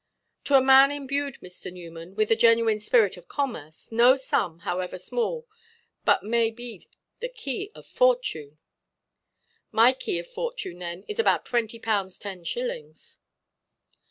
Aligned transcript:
"To 0.45 0.55
a 0.55 0.63
man 0.63 0.89
imbued, 0.91 1.37
Mr. 1.43 1.71
Newman, 1.71 2.15
with 2.15 2.29
the 2.29 2.35
genuine 2.35 2.79
spirit 2.79 3.17
of 3.17 3.27
commerce, 3.27 3.91
no 3.91 4.15
sum, 4.15 4.61
however 4.61 4.97
small, 4.97 5.47
but 6.05 6.23
may 6.23 6.49
be 6.49 6.87
the 7.19 7.29
key 7.29 7.71
of 7.75 7.85
fortune." 7.85 8.57
"My 9.71 9.93
key 9.93 10.17
of 10.17 10.25
fortune, 10.25 10.79
then, 10.79 11.03
is 11.07 11.19
about 11.19 11.45
twenty 11.45 11.77
pounds 11.77 12.17
ten 12.17 12.43
shillings." 12.45 13.19